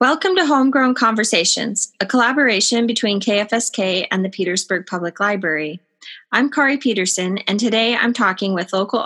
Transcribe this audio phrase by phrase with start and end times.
[0.00, 5.80] Welcome to Homegrown Conversations, a collaboration between KFSK and the Petersburg Public Library.
[6.32, 8.98] I'm Kari Peterson, and today I'm talking with local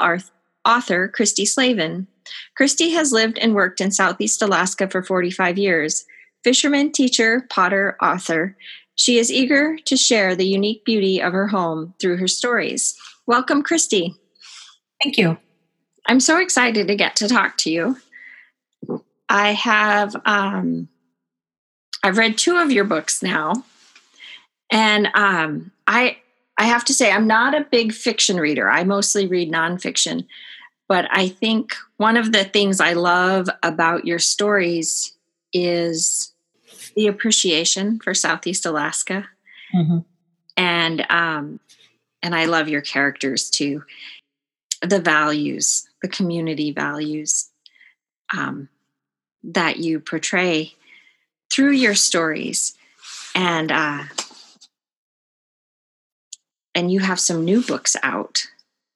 [0.65, 2.07] author Christy Slavin.
[2.57, 6.07] Christy has lived and worked in Southeast Alaska for 45 years.
[6.43, 8.57] Fisherman, teacher, potter, author,
[8.95, 12.99] she is eager to share the unique beauty of her home through her stories.
[13.27, 14.15] Welcome, Christy.
[15.03, 15.37] Thank you.
[16.07, 17.99] I'm so excited to get to talk to you.
[19.29, 20.89] I have um,
[22.03, 23.65] I've read two of your books now,
[24.71, 26.19] and um, I
[26.57, 28.71] I have to say I'm not a big fiction reader.
[28.71, 30.27] I mostly read nonfiction,
[30.89, 35.15] but I think one of the things I love about your stories
[35.53, 36.33] is
[36.97, 39.29] the appreciation for Southeast Alaska,
[39.75, 39.99] mm-hmm.
[40.57, 41.61] and um,
[42.23, 43.85] and I love your characters too.
[44.81, 47.51] The values, the community values.
[48.37, 48.69] Um,
[49.43, 50.75] that you portray
[51.51, 52.75] through your stories.
[53.35, 54.05] And uh,
[56.75, 58.47] and you have some new books out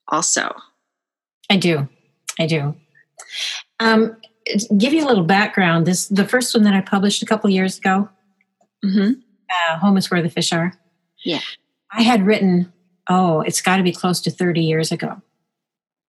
[0.09, 0.55] also.
[1.51, 1.89] I do.
[2.39, 2.77] I do.
[3.81, 4.17] Um,
[4.79, 5.87] give you a little background.
[5.87, 8.09] This the first one that i published a couple years ago
[8.84, 9.12] mm-hmm.
[9.51, 10.73] uh, home is where the fish are.
[11.25, 11.41] Yeah.
[11.91, 12.73] I had written
[13.09, 15.21] oh it's got to be close to 30 years ago.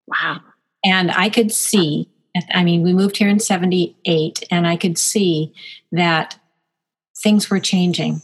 [0.08, 0.42] Wow.
[0.86, 2.10] And i could see
[2.54, 5.54] I mean, we moved here in 78, and I could see
[5.92, 6.40] that
[7.18, 8.22] things were changing.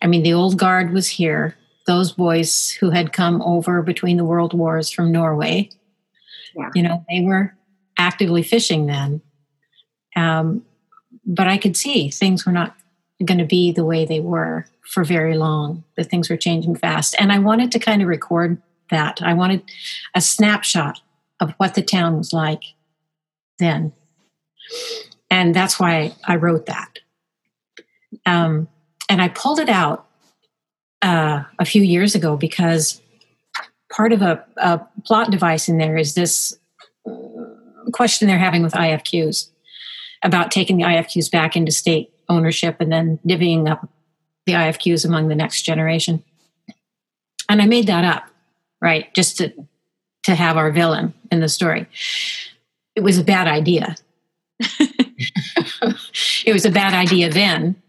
[0.00, 4.24] I mean, the old guard was here, those boys who had come over between the
[4.24, 5.70] world wars from Norway.
[6.56, 6.70] Yeah.
[6.74, 7.54] You know, they were
[7.98, 9.20] actively fishing then.
[10.16, 10.64] Um,
[11.26, 12.74] but I could see things were not
[13.24, 17.14] going to be the way they were for very long, that things were changing fast.
[17.18, 19.20] And I wanted to kind of record that.
[19.20, 19.62] I wanted
[20.14, 21.00] a snapshot
[21.40, 22.62] of what the town was like
[23.58, 23.92] then.
[25.30, 26.98] And that's why I wrote that.
[28.26, 28.68] Um,
[29.08, 30.06] and I pulled it out
[31.02, 33.00] uh, a few years ago because
[33.90, 36.58] part of a, a, plot device in there is this
[37.92, 39.48] question they're having with IFQs
[40.22, 43.88] about taking the IFQs back into state ownership and then divvying up
[44.46, 46.22] the IFQs among the next generation.
[47.48, 48.24] And I made that up,
[48.80, 49.52] right, just to
[50.24, 51.86] to have our villain in the story
[52.98, 53.94] it was a bad idea.
[56.44, 57.80] it was a bad idea then,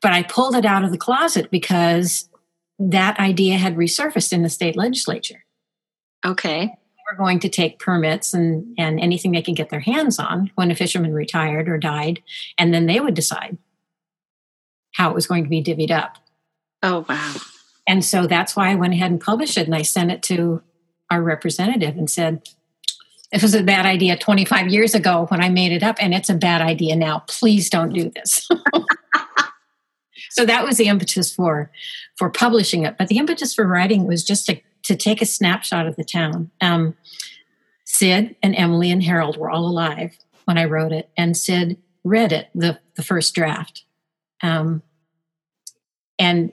[0.00, 2.30] but I pulled it out of the closet because
[2.78, 5.44] that idea had resurfaced in the state legislature.
[6.24, 6.72] Okay.
[7.10, 10.70] Were going to take permits and, and anything they could get their hands on when
[10.70, 12.22] a fisherman retired or died,
[12.56, 13.58] and then they would decide
[14.94, 16.16] how it was going to be divvied up.
[16.82, 17.34] Oh, wow.
[17.86, 20.62] And so that's why I went ahead and published it, and I sent it to
[21.10, 22.48] our representative and said,
[23.30, 26.30] it was a bad idea 25 years ago when I made it up, and it's
[26.30, 27.24] a bad idea now.
[27.28, 28.48] Please don't do this.
[30.30, 31.70] so that was the impetus for
[32.16, 32.96] for publishing it.
[32.98, 36.50] But the impetus for writing was just to, to take a snapshot of the town.
[36.60, 36.96] Um,
[37.84, 42.32] Sid and Emily and Harold were all alive when I wrote it, and Sid read
[42.32, 43.84] it, the, the first draft.
[44.42, 44.82] Um,
[46.18, 46.52] and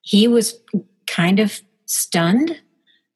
[0.00, 0.58] he was
[1.06, 2.60] kind of stunned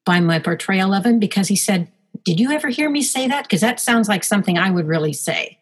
[0.04, 1.90] by my portrayal of him because he said,
[2.24, 3.44] did you ever hear me say that?
[3.44, 5.58] Because that sounds like something I would really say.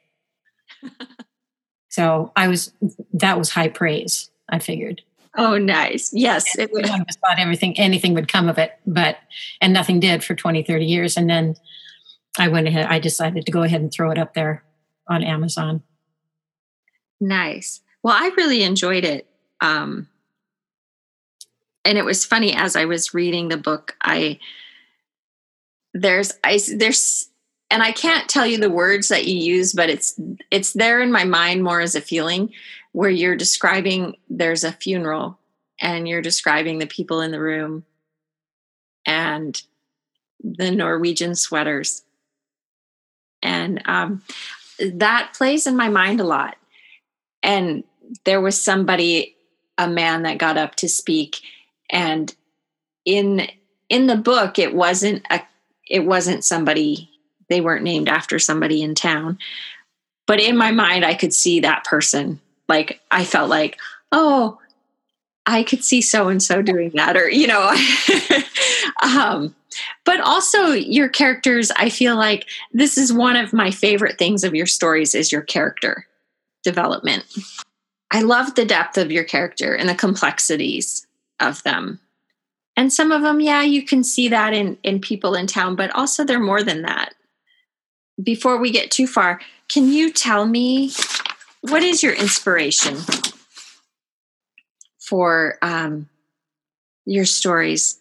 [1.88, 2.72] so I was,
[3.14, 5.02] that was high praise, I figured.
[5.36, 6.12] Oh, nice.
[6.12, 6.58] Yes.
[6.58, 6.86] It would.
[6.86, 9.18] I just thought everything, anything would come of it, but,
[9.60, 11.16] and nothing did for 20, 30 years.
[11.16, 11.56] And then
[12.38, 14.64] I went ahead, I decided to go ahead and throw it up there
[15.08, 15.82] on Amazon.
[17.20, 17.80] Nice.
[18.02, 19.26] Well, I really enjoyed it.
[19.60, 20.08] Um,
[21.84, 24.38] and it was funny as I was reading the book, I,
[25.94, 27.28] there's I there's
[27.70, 30.20] and I can't tell you the words that you use, but it's
[30.50, 32.52] it's there in my mind more as a feeling
[32.92, 35.38] where you're describing there's a funeral
[35.80, 37.84] and you're describing the people in the room
[39.06, 39.60] and
[40.42, 42.02] the Norwegian sweaters.
[43.42, 44.22] And um,
[44.78, 46.56] that plays in my mind a lot.
[47.42, 47.84] And
[48.24, 49.36] there was somebody,
[49.78, 51.36] a man that got up to speak,
[51.88, 52.34] and
[53.04, 53.48] in
[53.88, 55.40] in the book, it wasn't a
[55.90, 57.10] it wasn't somebody
[57.48, 59.38] they weren't named after somebody in town.
[60.26, 62.40] But in my mind i could see that person.
[62.68, 63.78] Like i felt like
[64.12, 64.58] oh
[65.46, 67.74] i could see so and so doing that or you know
[69.02, 69.54] um,
[70.04, 74.54] but also your characters i feel like this is one of my favorite things of
[74.54, 76.06] your stories is your character
[76.62, 77.24] development.
[78.10, 81.06] I love the depth of your character and the complexities
[81.38, 82.00] of them
[82.80, 85.94] and some of them yeah you can see that in in people in town but
[85.94, 87.14] also they're more than that
[88.22, 90.90] before we get too far can you tell me
[91.62, 92.96] what is your inspiration
[94.98, 96.08] for um,
[97.04, 97.98] your stories?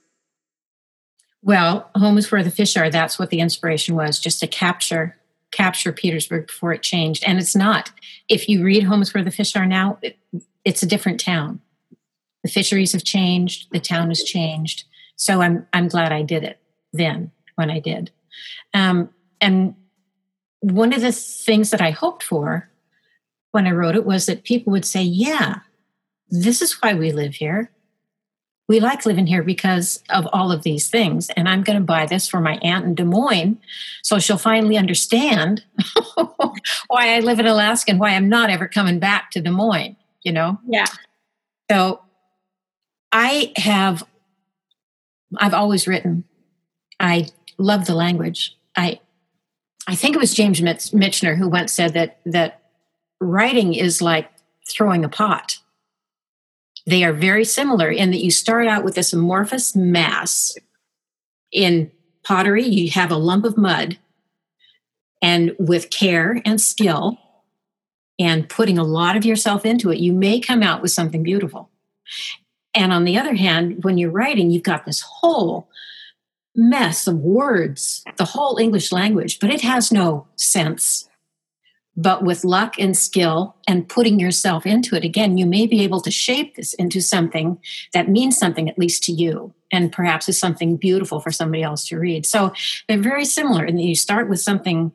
[1.41, 2.89] Well, home is where the fish are.
[2.89, 5.15] That's what the inspiration was, just to capture
[5.51, 7.23] capture Petersburg before it changed.
[7.25, 7.91] And it's not.
[8.27, 10.15] If you read Home is where the fish are now, it,
[10.63, 11.59] it's a different town.
[12.43, 13.67] The fisheries have changed.
[13.71, 14.85] The town has changed.
[15.15, 16.59] So I'm I'm glad I did it
[16.93, 18.11] then when I did.
[18.73, 19.09] Um,
[19.41, 19.75] and
[20.61, 22.69] one of the things that I hoped for
[23.51, 25.59] when I wrote it was that people would say, "Yeah,
[26.29, 27.71] this is why we live here
[28.69, 31.29] we like living here because of all of these things.
[31.31, 33.57] And I'm going to buy this for my aunt in Des Moines
[34.03, 35.65] so she'll finally understand
[36.87, 39.97] why I live in Alaska and why I'm not ever coming back to Des Moines,
[40.21, 40.59] you know?
[40.67, 40.85] Yeah.
[41.69, 42.01] So
[43.11, 44.03] I have,
[45.37, 46.25] I've always written.
[46.99, 47.27] I
[47.57, 48.57] love the language.
[48.75, 48.99] I,
[49.87, 52.61] I think it was James Michener who once said that, that
[53.19, 54.29] writing is like
[54.67, 55.59] throwing a pot
[56.89, 60.57] they are very similar in that you start out with this amorphous mass.
[61.51, 61.91] In
[62.23, 63.99] pottery, you have a lump of mud,
[65.21, 67.17] and with care and skill
[68.17, 71.69] and putting a lot of yourself into it, you may come out with something beautiful.
[72.73, 75.69] And on the other hand, when you're writing, you've got this whole
[76.55, 81.07] mess of words, the whole English language, but it has no sense.
[81.95, 85.99] But with luck and skill and putting yourself into it again you may be able
[86.01, 87.59] to shape this into something
[87.93, 91.87] that means something at least to you and perhaps is something beautiful for somebody else
[91.87, 92.25] to read.
[92.25, 92.53] So
[92.87, 94.91] they're very similar and you start with something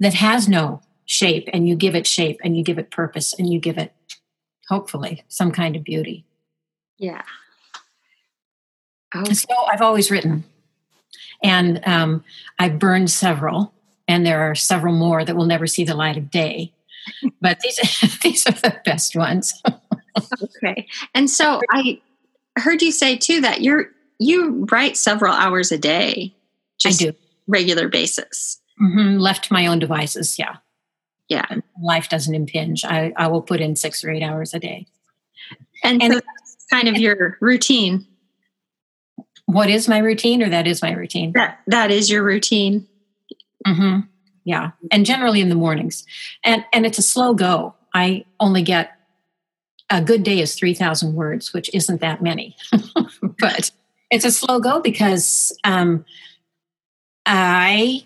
[0.00, 3.52] that has no shape and you give it shape and you give it purpose and
[3.52, 3.92] you give it
[4.68, 6.24] hopefully some kind of beauty
[6.98, 7.22] yeah
[9.14, 9.24] oh.
[9.32, 10.44] so i've always written
[11.42, 12.24] and um,
[12.58, 13.72] i've burned several
[14.08, 16.72] and there are several more that will never see the light of day.
[17.40, 17.76] But these
[18.22, 19.60] these are the best ones.
[20.42, 22.00] okay, and so I
[22.58, 23.86] heard you say too that you're
[24.18, 26.34] you write several hours a day.
[26.84, 27.14] I do
[27.46, 28.60] regular basis.
[28.80, 29.18] Mm-hmm.
[29.18, 30.56] Left to my own devices, yeah,
[31.32, 31.46] yeah.
[31.80, 32.84] Life doesn't impinge.
[32.84, 34.86] I I will put in six or eight hours a day,
[35.82, 38.06] and, and so that's kind of your routine.
[39.46, 41.32] What is my routine, or that is my routine?
[41.32, 42.86] That that is your routine.
[43.66, 44.00] Mm-hmm.
[44.44, 46.04] Yeah, and generally in the mornings,
[46.44, 47.74] and and it's a slow go.
[47.94, 48.92] I only get
[49.88, 52.56] a good day is three thousand words, which isn't that many,
[53.40, 53.70] but
[54.10, 56.04] it's a slow go because um,
[57.24, 58.04] I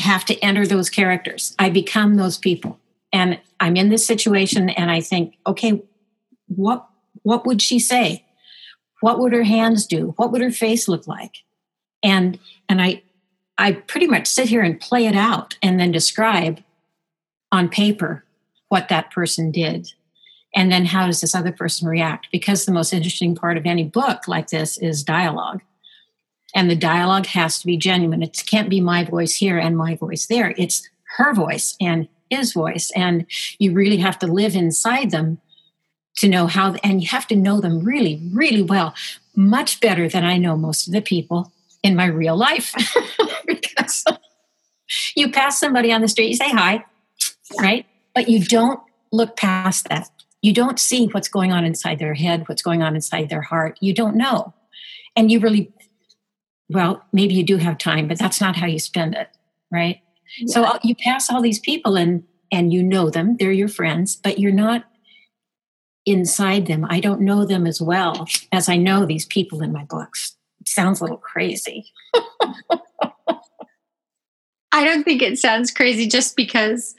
[0.00, 1.54] have to enter those characters.
[1.58, 2.78] I become those people,
[3.12, 5.82] and I'm in this situation, and I think, okay,
[6.46, 6.86] what
[7.22, 8.24] what would she say?
[9.00, 10.14] What would her hands do?
[10.16, 11.38] What would her face look like?
[12.02, 12.38] And
[12.68, 13.02] and I
[13.58, 16.62] I pretty much sit here and play it out and then describe
[17.52, 18.24] on paper
[18.68, 19.92] what that person did.
[20.54, 22.28] And then how does this other person react?
[22.32, 25.60] Because the most interesting part of any book like this is dialogue.
[26.54, 28.22] And the dialogue has to be genuine.
[28.22, 30.54] It can't be my voice here and my voice there.
[30.56, 32.90] It's her voice and his voice.
[32.94, 33.26] And
[33.58, 35.40] you really have to live inside them
[36.16, 38.94] to know how, and you have to know them really, really well,
[39.34, 41.52] much better than I know most of the people
[41.82, 42.74] in my real life.
[43.46, 44.04] because
[45.16, 46.84] you pass somebody on the street, you say hi,
[47.58, 47.86] right?
[48.14, 48.80] But you don't
[49.12, 50.08] look past that.
[50.42, 53.78] You don't see what's going on inside their head, what's going on inside their heart.
[53.80, 54.54] You don't know.
[55.16, 55.72] And you really,
[56.70, 59.28] well, maybe you do have time, but that's not how you spend it,
[59.70, 60.00] right?
[60.38, 60.46] Yeah.
[60.46, 64.40] So you pass all these people and and you know them, they're your friends, but
[64.40, 64.84] you're not
[66.04, 66.84] inside them.
[66.88, 70.36] I don't know them as well as I know these people in my books.
[70.60, 71.92] It sounds a little crazy.
[74.72, 76.94] I don't think it sounds crazy just because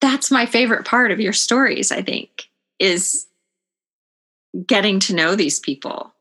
[0.00, 2.44] that's my favorite part of your stories, I think,
[2.78, 3.26] is
[4.66, 6.11] getting to know these people.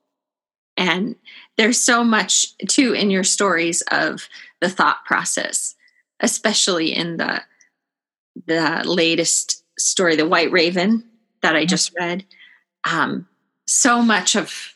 [0.82, 1.16] And
[1.58, 4.28] there's so much too in your stories of
[4.62, 5.76] the thought process,
[6.20, 7.44] especially in the
[8.48, 11.04] the latest story, The White Raven,
[11.42, 12.26] that I just read.
[12.90, 13.28] Um,
[13.68, 14.74] so much of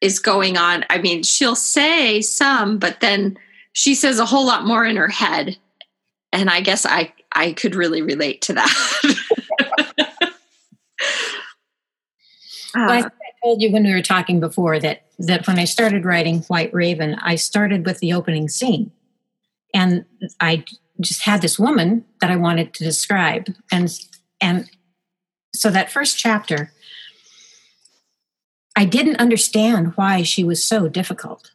[0.00, 0.84] is going on.
[0.90, 3.38] I mean, she'll say some, but then
[3.72, 5.56] she says a whole lot more in her head
[6.32, 8.70] and i guess i i could really relate to that
[12.74, 13.10] well, I, I
[13.42, 17.16] told you when we were talking before that that when i started writing white raven
[17.22, 18.90] i started with the opening scene
[19.74, 20.04] and
[20.40, 20.64] i
[21.00, 23.98] just had this woman that i wanted to describe and
[24.40, 24.70] and
[25.54, 26.72] so that first chapter
[28.76, 31.52] i didn't understand why she was so difficult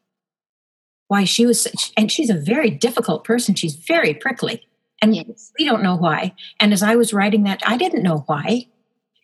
[1.08, 4.67] why she was and she's a very difficult person she's very prickly
[5.01, 5.51] And yes.
[5.60, 6.34] we don't know why.
[6.60, 8.67] And as I was writing that, I didn't know why.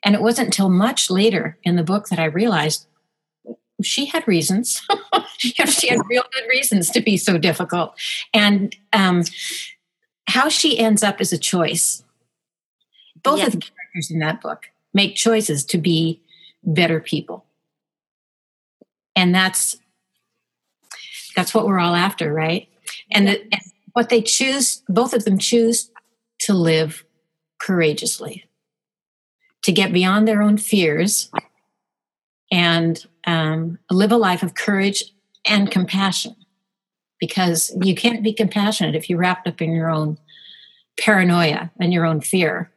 [0.04, 2.88] And it wasn't until much later in the book that I realized
[3.82, 4.86] she had reasons.
[5.38, 7.96] she had real good reasons to be so difficult.
[8.34, 9.24] And um,
[10.28, 12.04] how she ends up is a choice.
[13.24, 13.48] Both yes.
[13.48, 16.22] of the characters in that book make choices to be
[16.64, 17.46] better people.
[19.16, 19.78] And that's
[21.36, 22.68] that's what we're all after, right?
[23.12, 23.62] And, the, and
[23.94, 25.90] what they choose, both of them choose
[26.42, 27.04] to live
[27.60, 28.46] courageously,
[29.64, 31.32] to get beyond their own fears
[32.52, 35.04] and um, live a life of courage
[35.46, 36.36] and compassion.
[37.20, 40.18] Because you can't be compassionate if you're wrapped up in your own
[41.00, 42.70] paranoia and your own fear.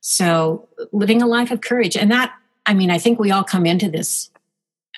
[0.00, 1.96] So, living a life of courage.
[1.96, 2.34] And that,
[2.66, 4.30] I mean, I think we all come into this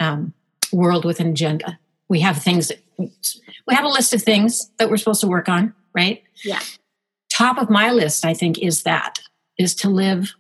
[0.01, 0.35] um,
[0.73, 1.79] world with an agenda.
[2.09, 5.49] We have things that we have a list of things that we're supposed to work
[5.49, 6.23] on, right?
[6.45, 6.61] Yeah.
[7.33, 9.21] Top of my list, I think, is that
[9.57, 10.35] is to live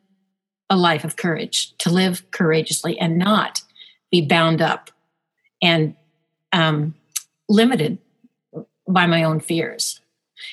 [0.70, 3.62] a life of courage, to live courageously and not
[4.10, 4.90] be bound up
[5.60, 5.94] and
[6.52, 6.94] um,
[7.48, 7.98] limited
[8.88, 10.00] by my own fears.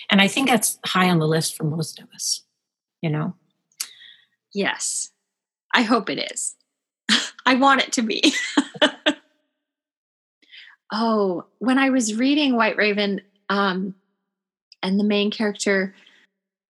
[0.09, 2.41] And I think that's high on the list for most of us,
[3.01, 3.35] you know?
[4.53, 5.11] Yes.
[5.73, 6.55] I hope it is.
[7.45, 8.33] I want it to be.
[10.91, 13.95] oh, when I was reading White Raven um,
[14.81, 15.93] and the main character,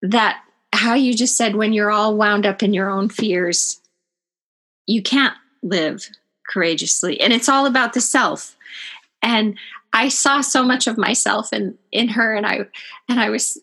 [0.01, 0.41] that
[0.77, 3.81] how you just said when you're all wound up in your own fears,
[4.85, 6.07] you can't live
[6.47, 7.19] courageously.
[7.19, 8.55] And it's all about the self.
[9.21, 9.57] And
[9.93, 12.59] i saw so much of myself in in her and i
[13.07, 13.57] and i was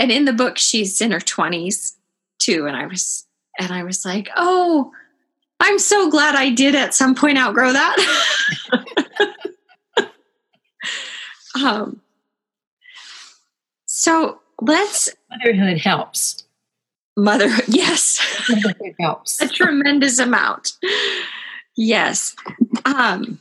[0.00, 1.92] and in the book she's in her 20s
[2.38, 2.66] too.
[2.66, 3.24] And i was
[3.58, 4.92] and i was like oh
[5.60, 7.96] i'm so glad i did at some point outgrow that.
[11.54, 12.00] Um
[13.86, 16.44] so let's motherhood helps
[17.16, 20.72] motherhood yes motherhood helps a tremendous amount
[21.76, 22.36] Yes.
[22.84, 23.38] Um,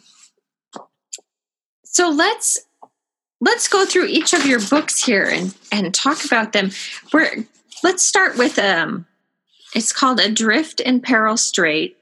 [1.83, 2.59] so let's
[3.41, 6.71] let's go through each of your books here and and talk about them.
[7.11, 7.45] We're
[7.83, 9.05] let's start with um
[9.75, 11.97] it's called Adrift in Peril Strait.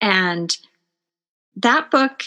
[0.00, 0.56] And
[1.56, 2.24] that book,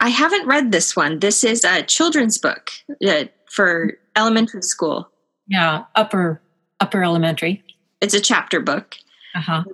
[0.00, 1.20] I haven't read this one.
[1.20, 2.70] This is a children's book
[3.06, 5.11] uh, for elementary school.
[5.52, 6.40] Yeah, upper
[6.80, 7.62] upper elementary.
[8.00, 8.96] It's a chapter book.
[9.34, 9.64] Uh-huh.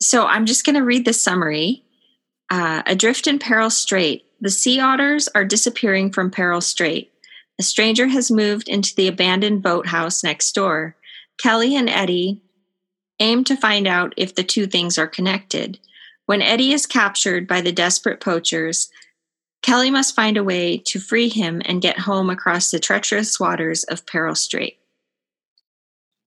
[0.00, 1.84] So I'm just going to read the summary.
[2.48, 4.24] Uh, adrift in Peril Strait.
[4.40, 7.12] The sea otters are disappearing from Peril Strait.
[7.58, 10.96] A stranger has moved into the abandoned boathouse next door.
[11.36, 12.42] Kelly and Eddie
[13.20, 15.78] aim to find out if the two things are connected.
[16.24, 18.88] When Eddie is captured by the desperate poachers,
[19.60, 23.84] Kelly must find a way to free him and get home across the treacherous waters
[23.84, 24.79] of Peril Strait.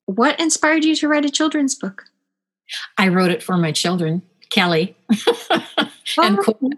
[0.06, 2.04] What inspired you to write a children's book?
[2.98, 4.96] I wrote it for my children, Kelly.
[6.18, 6.70] and oh.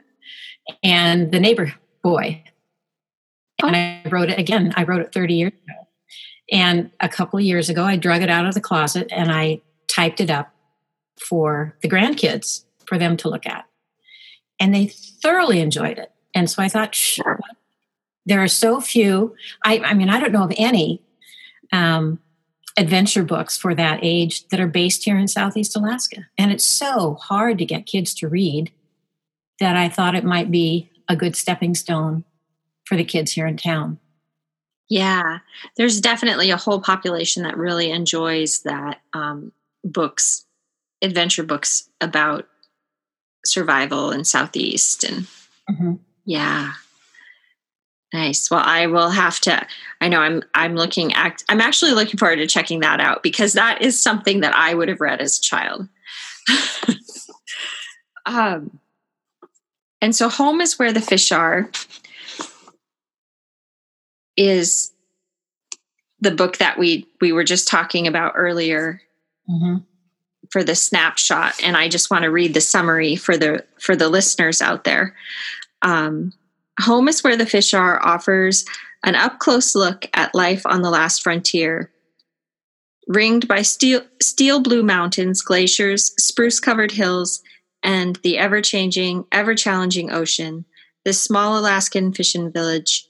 [0.82, 2.42] and the neighbor boy.
[3.62, 3.78] And oh.
[3.78, 4.72] I wrote it again.
[4.76, 5.86] I wrote it 30 years ago.
[6.52, 9.60] And a couple of years ago, I drug it out of the closet and I
[9.88, 10.54] typed it up
[11.18, 13.66] for the grandkids for them to look at.
[14.60, 16.12] And they thoroughly enjoyed it.
[16.34, 17.40] And so I thought, sure.
[18.26, 19.34] There are so few.
[19.64, 21.00] I, I mean, I don't know of any
[21.72, 22.18] um,
[22.76, 26.26] adventure books for that age that are based here in Southeast Alaska.
[26.36, 28.70] And it's so hard to get kids to read
[29.60, 32.24] that I thought it might be a good stepping stone
[32.84, 33.98] for the kids here in town.
[34.88, 35.38] Yeah,
[35.76, 39.52] there's definitely a whole population that really enjoys that um,
[39.82, 40.44] books,
[41.02, 42.46] adventure books about
[43.44, 45.26] survival in Southeast, and
[45.68, 45.94] mm-hmm.
[46.24, 46.72] yeah,
[48.12, 48.50] nice.
[48.50, 49.66] Well, I will have to.
[50.00, 50.42] I know I'm.
[50.54, 51.12] I'm looking.
[51.14, 51.44] Act.
[51.48, 54.88] I'm actually looking forward to checking that out because that is something that I would
[54.88, 55.88] have read as a child.
[58.26, 58.78] um,
[60.00, 61.70] and so home is where the fish are
[64.36, 64.92] is
[66.20, 69.00] the book that we we were just talking about earlier
[69.48, 69.76] mm-hmm.
[70.50, 74.08] for the snapshot and i just want to read the summary for the for the
[74.08, 75.14] listeners out there
[75.82, 76.32] um,
[76.80, 78.64] home is where the fish are offers
[79.04, 81.90] an up close look at life on the last frontier
[83.06, 87.42] ringed by steel, steel blue mountains glaciers spruce covered hills
[87.82, 90.64] and the ever changing, ever challenging ocean,
[91.04, 93.08] this small Alaskan fishing village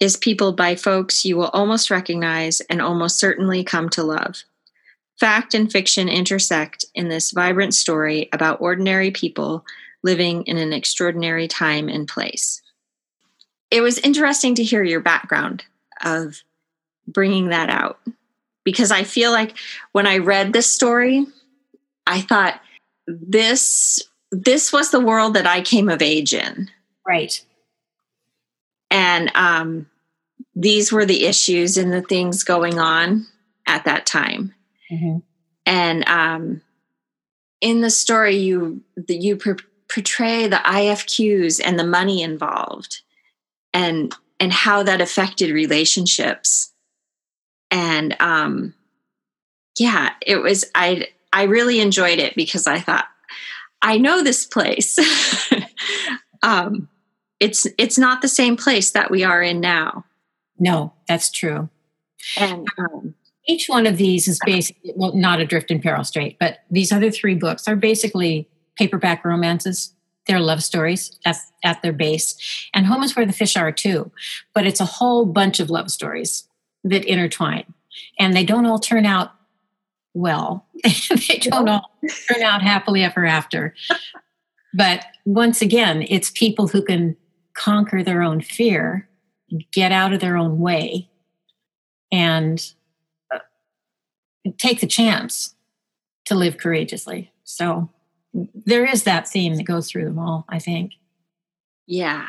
[0.00, 4.44] is peopled by folks you will almost recognize and almost certainly come to love.
[5.18, 9.64] Fact and fiction intersect in this vibrant story about ordinary people
[10.02, 12.62] living in an extraordinary time and place.
[13.70, 15.64] It was interesting to hear your background
[16.02, 16.42] of
[17.06, 17.98] bringing that out.
[18.68, 19.56] because I feel like
[19.92, 21.24] when I read this story,
[22.06, 22.60] I thought
[23.06, 26.68] this this was the world that I came of age in.
[27.06, 27.42] Right.
[28.90, 29.86] And um,
[30.54, 33.26] these were the issues and the things going on
[33.66, 34.54] at that time.
[34.92, 35.20] Mm-hmm.
[35.64, 36.60] And um,
[37.62, 39.36] in the story, you you
[39.92, 43.02] portray the IFQs and the money involved,
[43.72, 46.72] and and how that affected relationships.
[47.70, 48.74] And um,
[49.78, 53.06] yeah, it was I I really enjoyed it because I thought
[53.82, 54.98] I know this place.
[56.42, 56.88] um,
[57.40, 60.04] it's it's not the same place that we are in now.
[60.58, 61.68] No, that's true.
[62.36, 63.14] And um,
[63.46, 67.10] each one of these is basically well, not Adrift in Peril Strait, but these other
[67.10, 69.92] three books are basically paperback romances.
[70.26, 72.36] They're love stories at, at their base,
[72.74, 74.12] and Home is where the fish are too.
[74.54, 76.46] But it's a whole bunch of love stories
[76.84, 77.72] that intertwine,
[78.18, 79.32] and they don't all turn out
[80.12, 80.66] well.
[80.84, 81.90] they don't all
[82.28, 83.74] turn out happily ever after.
[84.74, 87.16] But once again, it's people who can
[87.54, 89.08] conquer their own fear,
[89.72, 91.08] get out of their own way,
[92.12, 92.72] and
[93.34, 93.38] uh,
[94.58, 95.54] take the chance
[96.26, 97.32] to live courageously.
[97.44, 97.88] So
[98.32, 100.92] there is that theme that goes through them all, I think.
[101.86, 102.26] Yeah.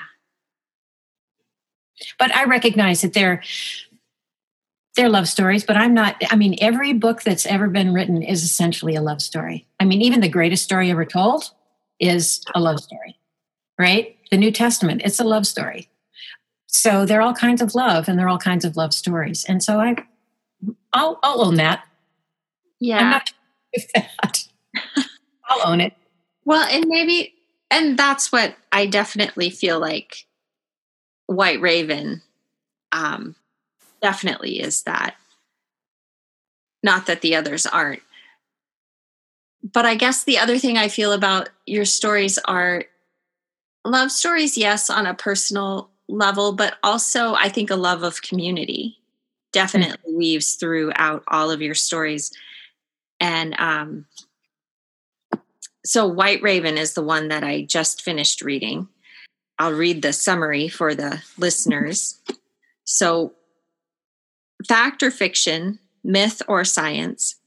[2.17, 3.43] But I recognize that they're
[4.95, 8.43] they're love stories, but I'm not I mean every book that's ever been written is
[8.43, 9.67] essentially a love story.
[9.79, 11.51] I mean even the greatest story ever told
[11.99, 13.17] is a love story.
[13.77, 14.17] Right?
[14.31, 15.89] The New Testament, it's a love story.
[16.67, 19.45] So they're all kinds of love and they're all kinds of love stories.
[19.45, 19.95] And so I
[20.93, 21.85] I'll I'll own that.
[22.79, 22.99] Yeah.
[22.99, 23.33] I'm not
[23.93, 24.47] that.
[25.49, 25.93] I'll own it.
[26.45, 27.33] Well, and maybe,
[27.69, 30.25] and that's what I definitely feel like
[31.25, 32.21] White Raven
[32.91, 33.35] um,
[34.01, 35.15] definitely is that.
[36.81, 38.01] Not that the others aren't.
[39.61, 42.85] But I guess the other thing I feel about your stories are
[43.83, 48.97] love stories, yes, on a personal level, but also I think a love of community
[49.51, 50.17] definitely mm-hmm.
[50.17, 52.31] weaves throughout all of your stories.
[53.19, 54.05] And um,
[55.89, 58.89] so White Raven is the one that I just finished reading.
[59.57, 62.19] I'll read the summary for the listeners.
[62.83, 63.33] So,
[64.67, 67.37] fact or fiction, myth or science,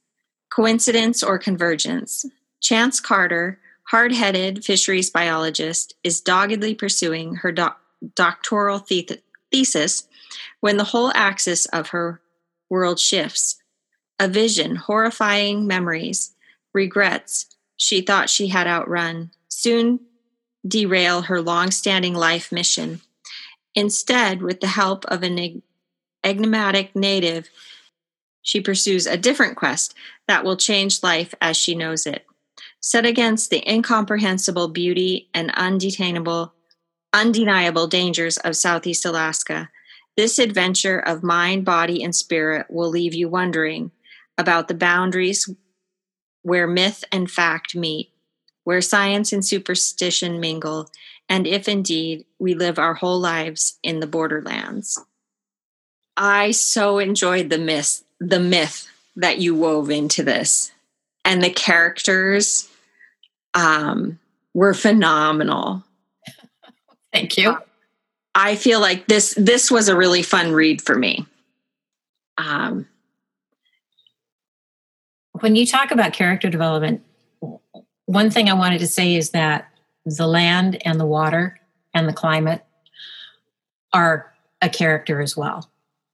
[0.52, 2.26] coincidence or convergence.
[2.60, 7.80] Chance Carter, hard headed fisheries biologist, is doggedly pursuing her doc-
[8.16, 10.08] doctoral the- thesis
[10.58, 12.20] when the whole axis of her
[12.68, 13.62] world shifts.
[14.18, 16.34] A vision, horrifying memories,
[16.74, 17.46] regrets,
[17.82, 19.98] she thought she had outrun soon
[20.64, 23.00] derail her long-standing life mission.
[23.74, 25.60] Instead, with the help of an
[26.22, 27.48] enigmatic native,
[28.40, 29.94] she pursues a different quest
[30.28, 32.24] that will change life as she knows it.
[32.78, 36.52] Set against the incomprehensible beauty and undetainable,
[37.12, 39.70] undeniable dangers of Southeast Alaska,
[40.16, 43.90] this adventure of mind, body, and spirit will leave you wondering
[44.38, 45.50] about the boundaries
[46.42, 48.10] where myth and fact meet,
[48.64, 50.88] where science and superstition mingle,
[51.28, 55.00] and if indeed we live our whole lives in the borderlands.
[56.16, 60.72] I so enjoyed the myth, the myth that you wove into this,
[61.24, 62.68] and the characters
[63.54, 64.18] um,
[64.54, 65.84] were phenomenal.
[67.12, 67.56] Thank you.
[68.34, 71.26] I feel like this this was a really fun read for me.
[72.38, 72.86] Um,
[75.42, 77.02] when you talk about character development,
[78.06, 79.68] one thing I wanted to say is that
[80.04, 81.60] the land and the water
[81.92, 82.64] and the climate
[83.92, 85.68] are a character as well.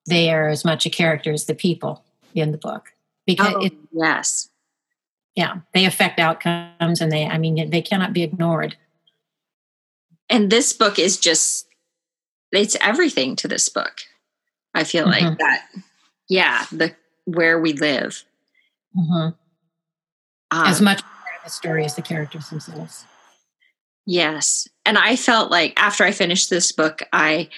[0.07, 2.93] They are as much a character as the people in the book
[3.27, 4.49] because oh, it, yes,
[5.35, 8.77] yeah, they affect outcomes, and they I mean they cannot be ignored.
[10.31, 11.67] And this book is just
[12.51, 14.01] it's everything to this book.
[14.75, 15.27] I feel mm-hmm.
[15.27, 15.69] like that.
[16.29, 16.95] Yeah, the
[17.27, 18.25] where we live
[18.99, 19.29] Mm-hmm.
[20.51, 23.05] Um, as much part of the story as the characters themselves.
[24.07, 27.49] Yes, and I felt like after I finished this book, I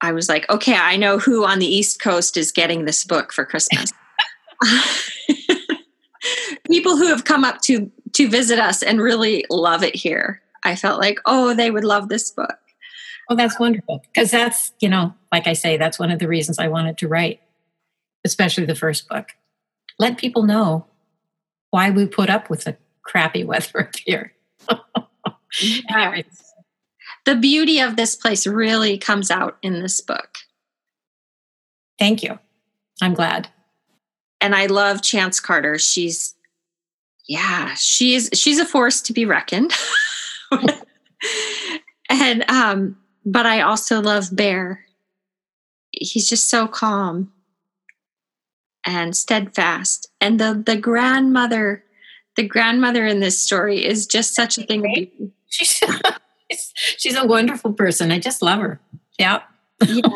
[0.00, 3.32] I was like, okay, I know who on the East Coast is getting this book
[3.32, 3.92] for Christmas.
[6.66, 10.40] People who have come up to to visit us and really love it here.
[10.64, 12.58] I felt like, oh, they would love this book.
[13.28, 16.58] Well, that's wonderful because that's you know, like I say, that's one of the reasons
[16.58, 17.40] I wanted to write,
[18.24, 19.30] especially the first book
[20.00, 20.86] let people know
[21.70, 24.32] why we put up with the crappy weather up here.
[25.88, 26.22] yeah.
[27.26, 30.38] The beauty of this place really comes out in this book.
[31.98, 32.38] Thank you.
[33.02, 33.48] I'm glad.
[34.40, 35.78] and I love Chance Carter.
[35.78, 36.34] She's
[37.28, 39.72] yeah, she's she's a force to be reckoned.
[42.10, 44.84] and um but I also love Bear.
[45.92, 47.32] He's just so calm
[48.84, 50.10] and steadfast.
[50.20, 51.84] And the the grandmother,
[52.36, 55.32] the grandmother in this story is just such a thing.
[55.52, 55.82] She's
[56.96, 58.12] she's a wonderful person.
[58.12, 58.80] I just love her.
[59.18, 59.42] Yeah.
[59.86, 60.08] yeah.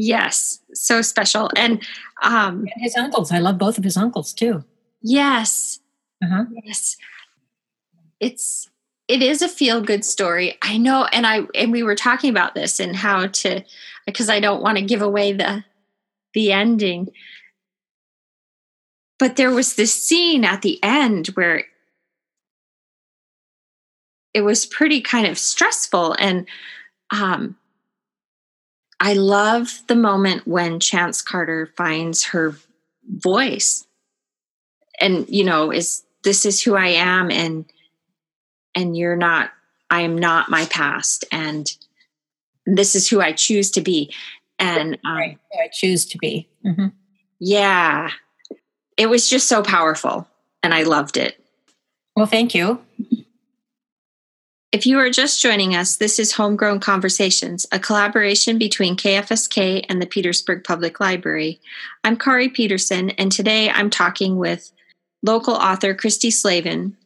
[0.00, 1.50] Yes, so special.
[1.56, 1.82] And
[2.22, 3.32] um and his uncles.
[3.32, 4.62] I love both of his uncles too.
[5.02, 5.80] Yes.
[6.22, 6.44] Uh-huh.
[6.64, 6.96] Yes.
[8.20, 8.70] It's
[9.08, 10.56] it is a feel good story.
[10.62, 13.64] I know and I and we were talking about this and how to
[14.06, 15.64] because I don't want to give away the
[16.38, 17.10] the ending.
[19.18, 21.64] But there was this scene at the end where
[24.32, 26.46] it was pretty kind of stressful and
[27.10, 27.56] um
[29.00, 32.54] I love the moment when Chance Carter finds her
[33.04, 33.84] voice
[35.00, 37.64] and you know is this is who I am and
[38.76, 39.50] and you're not
[39.90, 41.66] I am not my past and
[42.64, 44.14] this is who I choose to be
[44.58, 45.38] and um, right.
[45.54, 46.88] I choose to be mm-hmm.
[47.38, 48.10] yeah
[48.96, 50.26] it was just so powerful
[50.62, 51.42] and I loved it
[52.16, 52.80] well thank you
[54.70, 60.00] if you are just joining us, this is Homegrown Conversations, a collaboration between KFSK and
[60.00, 61.58] the Petersburg Public Library.
[62.04, 64.70] I'm Kari Peterson, and today I'm talking with
[65.22, 66.98] local author Christy Slavin,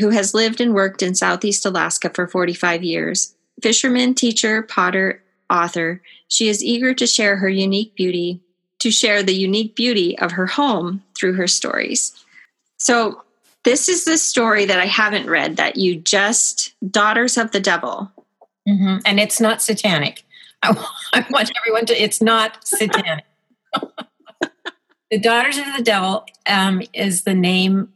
[0.00, 3.34] who has lived and worked in Southeast Alaska for 45 years.
[3.62, 5.22] Fisherman, teacher, potter,
[5.52, 8.40] author, she is eager to share her unique beauty,
[8.78, 12.12] to share the unique beauty of her home through her stories.
[12.78, 13.22] So,
[13.64, 18.10] this is the story that I haven't read that you just, Daughters of the Devil.
[18.68, 18.98] Mm-hmm.
[19.06, 20.24] And it's not satanic.
[20.62, 20.70] I,
[21.12, 23.24] I want everyone to, it's not satanic.
[25.12, 27.92] the Daughters of the Devil um, is the name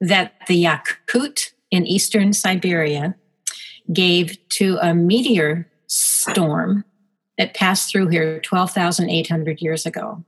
[0.00, 3.16] that the Yakut in eastern Siberia
[3.92, 6.84] gave to a meteor storm
[7.38, 10.24] that passed through here 12,800 years ago.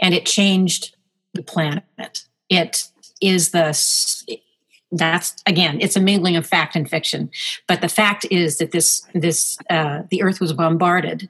[0.00, 0.96] And it changed
[1.34, 2.24] the planet.
[2.48, 2.88] It
[3.20, 3.72] is the
[4.92, 7.30] that's again it's a mingling of fact and fiction
[7.68, 11.28] but the fact is that this this uh, the earth was bombarded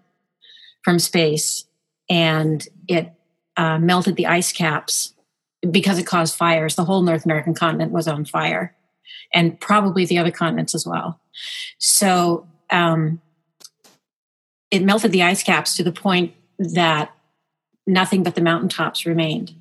[0.83, 1.67] from space
[2.09, 3.13] and it
[3.57, 5.15] uh, melted the ice caps
[5.71, 8.75] because it caused fires the whole north american continent was on fire
[9.35, 11.21] and probably the other continents as well
[11.77, 13.21] so um,
[14.71, 17.15] it melted the ice caps to the point that
[17.87, 19.53] nothing but the mountaintops remained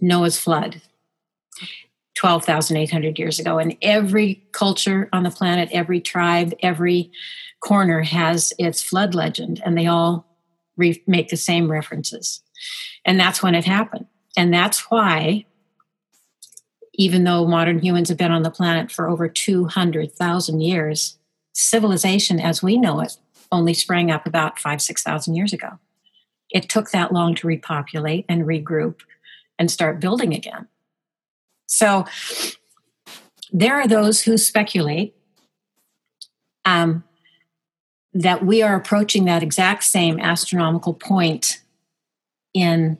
[0.00, 0.80] noah's flood
[2.16, 3.58] 12,800 years ago.
[3.58, 7.12] And every culture on the planet, every tribe, every
[7.60, 10.26] corner has its flood legend, and they all
[10.76, 12.42] re- make the same references.
[13.04, 14.06] And that's when it happened.
[14.36, 15.44] And that's why,
[16.94, 21.18] even though modern humans have been on the planet for over 200,000 years,
[21.56, 23.16] civilization as we know it
[23.50, 25.78] only sprang up about five, 6,000 years ago.
[26.50, 29.00] It took that long to repopulate and regroup
[29.58, 30.68] and start building again.
[31.66, 32.04] So
[33.52, 35.16] there are those who speculate
[36.64, 37.04] um,
[38.12, 41.62] that we are approaching that exact same astronomical point
[42.52, 42.98] in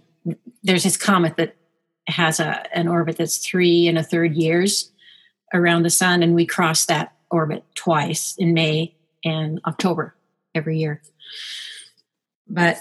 [0.62, 1.56] there's this comet that
[2.08, 4.90] has a, an orbit that's three and a third years
[5.52, 10.14] around the sun and we cross that orbit twice in may and october
[10.54, 11.02] every year
[12.48, 12.78] but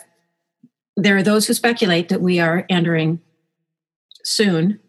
[0.96, 3.20] there are those who speculate that we are entering
[4.24, 4.80] soon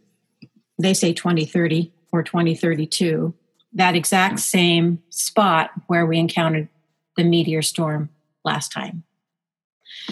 [0.79, 3.35] they say 2030 or 2032,
[3.75, 6.69] that exact same spot where we encountered
[7.17, 8.11] the meteor storm
[8.45, 9.05] last time.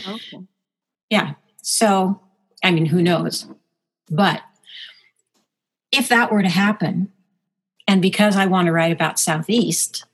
[0.07, 0.38] Okay.
[1.11, 1.35] Yeah.
[1.62, 2.20] So,
[2.62, 3.46] I mean, who knows?
[4.11, 4.42] But
[5.92, 7.12] if that were to happen,
[7.87, 10.05] and because I want to write about Southeast,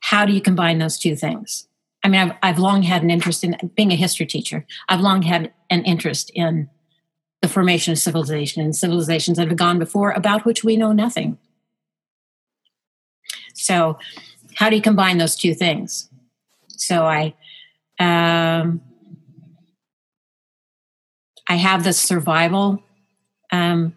[0.00, 1.66] how do you combine those two things?
[2.02, 4.66] I mean, I've, I've long had an interest in being a history teacher.
[4.88, 6.68] I've long had an interest in
[7.42, 11.38] the formation of civilization and civilizations that have gone before about which we know nothing.
[13.54, 13.98] So,
[14.56, 16.08] how do you combine those two things?
[16.68, 17.34] So, I
[17.98, 18.80] um,
[21.46, 22.82] I have the survival,
[23.52, 23.94] um,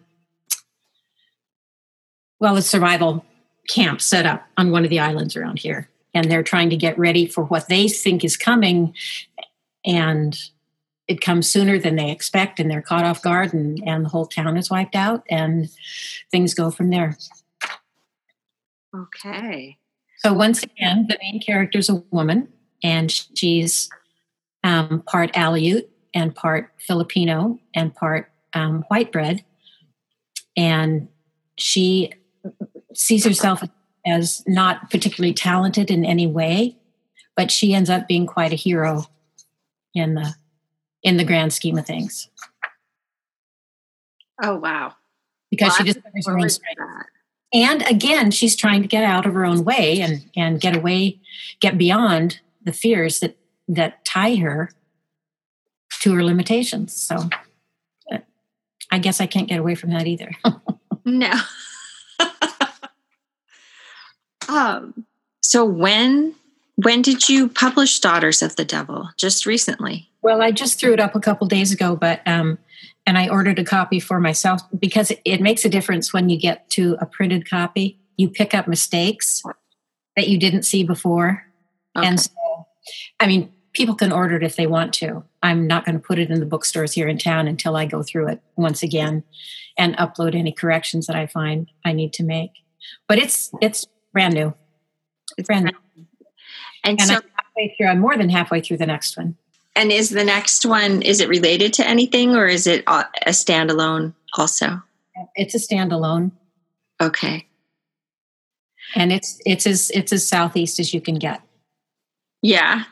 [2.44, 3.24] well, a survival
[3.70, 6.98] camp set up on one of the islands around here, and they're trying to get
[6.98, 8.94] ready for what they think is coming,
[9.82, 10.38] and
[11.08, 14.26] it comes sooner than they expect and they're caught off guard and, and the whole
[14.26, 15.70] town is wiped out and
[16.30, 17.16] things go from there.
[18.94, 19.78] Okay.
[20.18, 22.48] So once again, the main character is a woman
[22.82, 23.88] and she's
[24.62, 29.44] um, part Aleut and part Filipino and part um, white bread.
[30.56, 31.08] And
[31.58, 32.12] she
[32.94, 33.62] sees herself
[34.06, 36.76] as not particularly talented in any way,
[37.36, 39.04] but she ends up being quite a hero
[39.94, 40.34] in the
[41.02, 42.28] in the grand scheme of things.
[44.42, 44.94] Oh wow!
[45.50, 46.80] Because well, she just her own strength.
[47.52, 51.20] And again, she's trying to get out of her own way and and get away,
[51.60, 53.36] get beyond the fears that
[53.68, 54.70] that tie her
[56.02, 56.94] to her limitations.
[56.94, 57.30] So
[58.12, 58.18] uh,
[58.90, 60.32] I guess I can't get away from that either.
[61.04, 61.32] no.
[64.48, 65.06] um
[65.40, 66.34] so when
[66.76, 69.08] when did you publish Daughters of the Devil?
[69.16, 70.08] Just recently.
[70.22, 72.58] Well, I just threw it up a couple days ago, but um
[73.06, 76.68] and I ordered a copy for myself because it makes a difference when you get
[76.70, 77.98] to a printed copy.
[78.16, 79.42] You pick up mistakes
[80.16, 81.46] that you didn't see before.
[81.96, 82.06] Okay.
[82.06, 82.30] And so,
[83.20, 85.24] I mean, people can order it if they want to.
[85.42, 88.02] I'm not going to put it in the bookstores here in town until I go
[88.02, 89.24] through it once again
[89.76, 92.52] and upload any corrections that I find I need to make.
[93.08, 94.54] But it's it's brand new.
[95.36, 96.04] It's brand new.
[96.84, 97.86] And, and so, I'm halfway through.
[97.88, 99.36] I'm more than halfway through the next one.
[99.76, 104.14] And is the next one is it related to anything or is it a standalone
[104.38, 104.80] also?
[105.34, 106.30] It's a standalone.
[107.02, 107.46] Okay.
[108.94, 111.42] And it's it's as it's as southeast as you can get.
[112.40, 112.84] Yeah.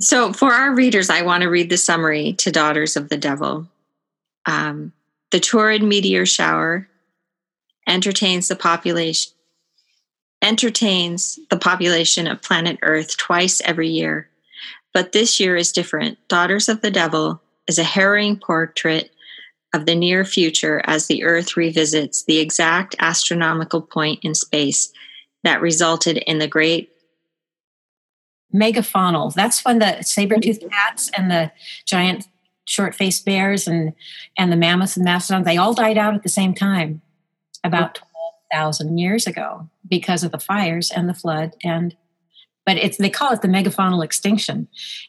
[0.00, 3.68] So, for our readers, I want to read the summary to Daughters of the Devil.
[4.44, 4.92] Um,
[5.30, 6.88] the Taurid meteor shower
[7.86, 9.32] entertains the population
[10.46, 14.28] entertains the population of planet Earth twice every year.
[14.94, 16.18] But this year is different.
[16.28, 19.10] Daughters of the Devil is a harrowing portrait
[19.74, 24.92] of the near future as the Earth revisits the exact astronomical point in space
[25.42, 26.90] that resulted in the great
[28.54, 29.34] megafaunal.
[29.34, 31.50] That's when the saber-toothed cats and the
[31.84, 32.26] giant
[32.64, 33.92] short-faced bears and
[34.38, 37.00] and the mammoths and mastodons they all died out at the same time
[37.62, 38.00] about
[38.52, 41.96] 12,000 years ago because of the fires and the flood and
[42.64, 44.66] but it's they call it the megafaunal extinction.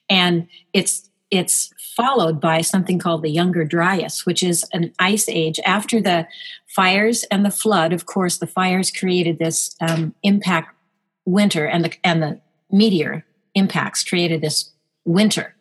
[0.09, 5.59] And it's it's followed by something called the younger dryas which is an ice age
[5.65, 6.27] after the
[6.67, 7.93] fires and the flood.
[7.93, 10.75] Of course the fires created this um, impact
[11.25, 12.39] winter and the and the
[12.71, 14.71] meteor impacts created this
[15.03, 15.55] winter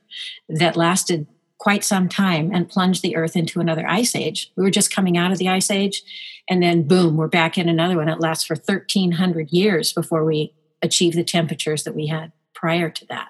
[0.49, 1.27] that lasted
[1.59, 4.53] quite some time and plunged the earth into another ice age.
[4.57, 6.03] We were just coming out of the ice age,
[6.49, 8.09] and then boom, we're back in another one.
[8.09, 13.07] It lasts for 1,300 years before we achieve the temperatures that we had prior to
[13.07, 13.29] that.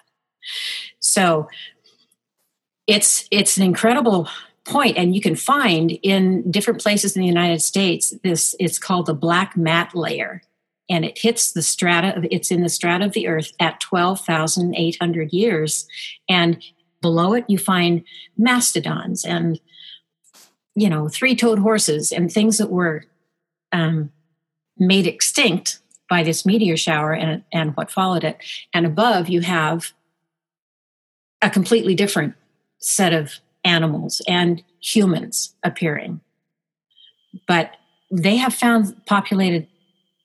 [0.99, 1.49] So
[2.87, 4.29] it's it's an incredible
[4.65, 8.55] point, and you can find in different places in the United States this.
[8.59, 10.43] It's called the black mat layer,
[10.89, 15.33] and it hits the strata of it's in the strata of the earth at 12,800
[15.33, 15.87] years
[16.29, 16.63] and
[17.07, 18.03] below it you find
[18.37, 19.61] mastodons and
[20.75, 23.05] you know three-toed horses and things that were
[23.71, 24.11] um,
[24.77, 25.79] made extinct
[26.11, 28.39] by this meteor shower and, and what followed it
[28.75, 29.93] and above you have
[31.41, 32.35] a completely different
[32.81, 36.21] set of animals and humans appearing
[37.47, 37.71] but
[38.11, 39.69] they have found populated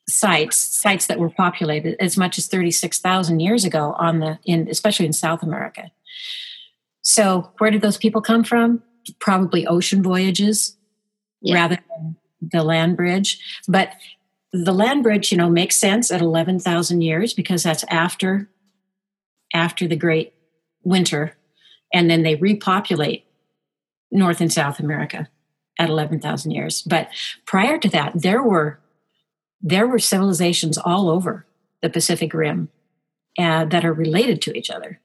[0.07, 5.05] sites, sites that were populated as much as 36,000 years ago on the in especially
[5.05, 5.91] in South America.
[7.01, 8.83] So, where did those people come from?
[9.19, 10.77] Probably ocean voyages
[11.41, 11.55] yeah.
[11.55, 12.15] rather than
[12.51, 13.39] the land bridge.
[13.67, 13.93] But
[14.53, 18.49] the land bridge, you know, makes sense at 11,000 years because that's after
[19.53, 20.33] after the great
[20.83, 21.35] winter
[21.93, 23.25] and then they repopulate
[24.11, 25.27] North and South America
[25.79, 26.81] at 11,000 years.
[26.81, 27.09] But
[27.45, 28.79] prior to that, there were
[29.63, 31.45] there were civilizations all over
[31.83, 32.69] the Pacific Rim
[33.37, 34.99] uh, that are related to each other.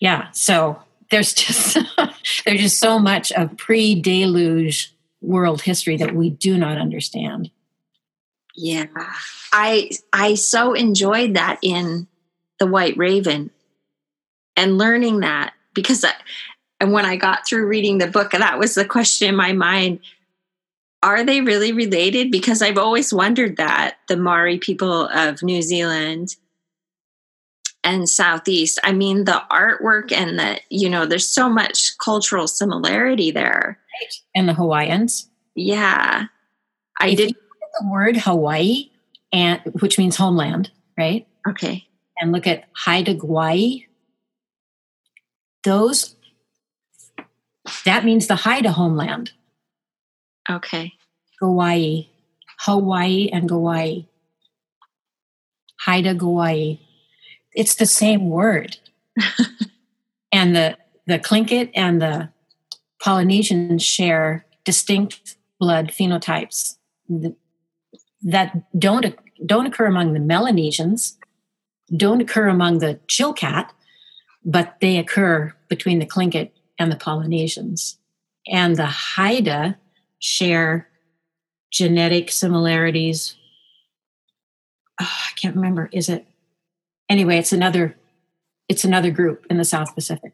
[0.00, 0.82] Yeah, so
[1.12, 1.78] there's just
[2.44, 7.50] there's just so much of pre-deluge world history that we do not understand.
[8.56, 8.86] Yeah,
[9.52, 12.08] I I so enjoyed that in
[12.58, 13.50] the White Raven,
[14.56, 16.12] and learning that because I,
[16.80, 20.00] and when I got through reading the book, that was the question in my mind
[21.02, 22.30] are they really related?
[22.30, 26.36] Because I've always wondered that the Maori people of New Zealand
[27.84, 33.30] and Southeast, I mean, the artwork and the, you know, there's so much cultural similarity
[33.30, 33.78] there.
[34.34, 35.28] And the Hawaiians.
[35.54, 36.26] Yeah.
[36.98, 37.34] I did
[37.80, 38.90] the word Hawaii
[39.32, 41.26] and which means homeland, right?
[41.48, 41.86] Okay.
[42.20, 43.86] And look at Haida Gwaii.
[45.64, 46.16] Those
[47.84, 49.32] that means the Haida homeland.
[50.50, 50.92] Okay.
[51.40, 52.08] Hawaii,
[52.58, 54.06] Hawaii and Hawaii.
[55.78, 56.78] Haida Gwaii.
[57.54, 58.76] It's the same word.
[60.32, 62.30] and the the Tlingit and the
[63.02, 66.76] Polynesians share distinct blood phenotypes
[68.22, 71.18] that don't don't occur among the Melanesians,
[71.96, 73.68] don't occur among the Chilkat,
[74.44, 77.98] but they occur between the Tlingit and the Polynesians.
[78.48, 79.78] And the Haida
[80.18, 80.88] share
[81.70, 83.36] genetic similarities.
[85.00, 85.88] Oh, I can't remember.
[85.92, 86.26] Is it?
[87.12, 87.94] Anyway, it's another.
[88.70, 90.32] It's another group in the South Pacific.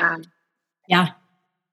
[0.00, 0.24] Um,
[0.88, 1.08] yeah,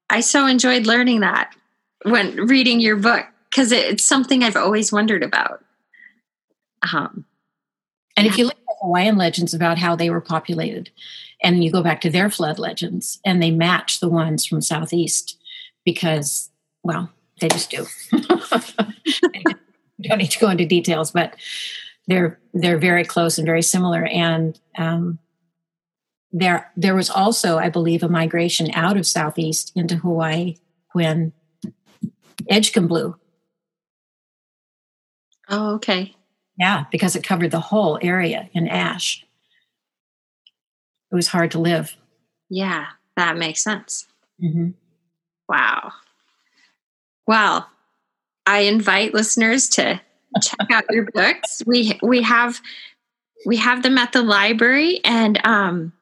[0.09, 1.55] I so enjoyed learning that
[2.03, 5.63] when reading your book because it's something I've always wondered about.
[6.91, 7.23] Um,
[8.17, 10.89] and if you look at Hawaiian legends about how they were populated,
[11.41, 15.39] and you go back to their flood legends, and they match the ones from Southeast
[15.85, 16.49] because,
[16.83, 17.85] well, they just do.
[20.01, 21.35] don't need to go into details, but
[22.07, 24.05] they're they're very close and very similar.
[24.05, 25.19] And um,
[26.31, 30.55] there there was also, I believe, a migration out of Southeast into Hawaii
[30.93, 31.33] when
[32.49, 33.15] Edgecumbe blew.
[35.49, 36.15] Oh, okay.
[36.57, 39.25] Yeah, because it covered the whole area in ash.
[41.11, 41.95] It was hard to live.
[42.49, 42.87] Yeah,
[43.17, 44.07] that makes sense.
[44.43, 44.71] Mm-hmm.
[45.47, 45.91] Wow.
[47.27, 47.69] Well,
[48.45, 50.01] I invite listeners to
[50.41, 51.61] check out your books.
[51.65, 52.59] We we have
[53.45, 55.93] we have them at the library, and um,